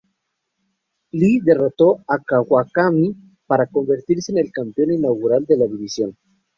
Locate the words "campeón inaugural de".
4.51-5.57